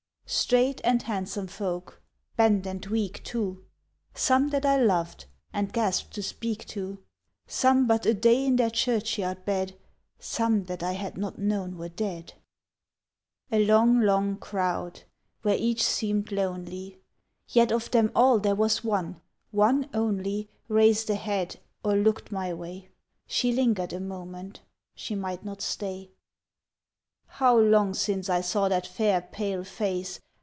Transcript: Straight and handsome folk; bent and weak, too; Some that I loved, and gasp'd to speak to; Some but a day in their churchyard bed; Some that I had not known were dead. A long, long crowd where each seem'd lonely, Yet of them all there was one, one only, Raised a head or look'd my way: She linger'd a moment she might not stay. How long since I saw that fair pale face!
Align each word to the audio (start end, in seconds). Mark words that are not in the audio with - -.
Straight 0.33 0.79
and 0.85 1.01
handsome 1.03 1.47
folk; 1.47 2.01
bent 2.37 2.65
and 2.65 2.85
weak, 2.85 3.21
too; 3.25 3.65
Some 4.13 4.47
that 4.51 4.65
I 4.65 4.77
loved, 4.77 5.25
and 5.51 5.73
gasp'd 5.73 6.13
to 6.13 6.23
speak 6.23 6.65
to; 6.67 6.99
Some 7.47 7.85
but 7.85 8.05
a 8.05 8.13
day 8.13 8.45
in 8.45 8.55
their 8.55 8.69
churchyard 8.69 9.43
bed; 9.43 9.75
Some 10.19 10.63
that 10.67 10.83
I 10.83 10.93
had 10.93 11.17
not 11.17 11.37
known 11.37 11.77
were 11.77 11.89
dead. 11.89 12.35
A 13.51 13.65
long, 13.65 13.99
long 13.99 14.37
crowd 14.37 15.03
where 15.41 15.57
each 15.57 15.83
seem'd 15.83 16.31
lonely, 16.31 17.01
Yet 17.49 17.73
of 17.73 17.91
them 17.91 18.09
all 18.15 18.39
there 18.39 18.55
was 18.55 18.85
one, 18.85 19.19
one 19.51 19.89
only, 19.93 20.47
Raised 20.69 21.09
a 21.09 21.15
head 21.15 21.59
or 21.83 21.97
look'd 21.97 22.31
my 22.31 22.53
way: 22.53 22.87
She 23.27 23.51
linger'd 23.51 23.91
a 23.91 23.99
moment 23.99 24.61
she 24.95 25.13
might 25.13 25.43
not 25.43 25.61
stay. 25.61 26.09
How 27.35 27.57
long 27.57 27.93
since 27.93 28.29
I 28.29 28.41
saw 28.41 28.67
that 28.67 28.85
fair 28.85 29.21
pale 29.21 29.63
face! 29.63 30.19